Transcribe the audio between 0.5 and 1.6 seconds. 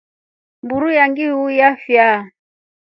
Mburu iya njiiu